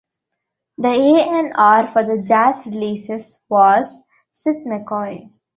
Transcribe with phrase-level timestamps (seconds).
[0.79, 3.99] The A and R for the jazz releases was
[4.31, 5.29] Sid McCoy.